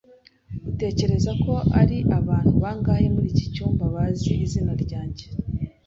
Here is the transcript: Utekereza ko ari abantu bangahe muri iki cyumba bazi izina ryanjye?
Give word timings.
Utekereza 0.71 1.31
ko 1.43 1.53
ari 1.81 1.97
abantu 2.17 2.51
bangahe 2.63 3.05
muri 3.13 3.27
iki 3.33 3.45
cyumba 3.53 3.83
bazi 3.95 4.31
izina 4.45 4.73
ryanjye? 4.83 5.25